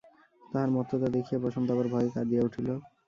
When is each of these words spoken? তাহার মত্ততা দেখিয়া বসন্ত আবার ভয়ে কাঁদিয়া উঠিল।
তাহার 0.41 0.69
মত্ততা 0.71 1.07
দেখিয়া 1.15 1.39
বসন্ত 1.41 1.67
আবার 1.71 1.87
ভয়ে 1.93 2.13
কাঁদিয়া 2.15 2.45
উঠিল। 2.47 2.67